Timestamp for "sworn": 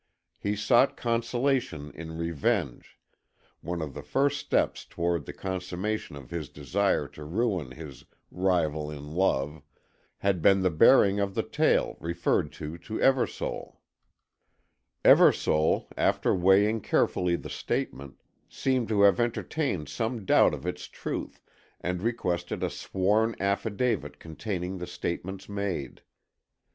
22.71-23.35